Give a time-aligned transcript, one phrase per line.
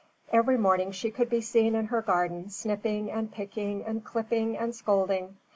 [0.33, 4.73] Every morning she could be seen in her garden snipping and picking and clipping and
[4.75, 5.37] scolding.